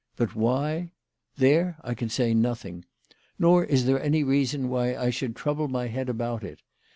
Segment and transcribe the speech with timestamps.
[0.15, 0.93] But why?
[1.37, 2.85] There I can say nothing.
[3.37, 6.63] Nor is there reason why I should trouble my head about it.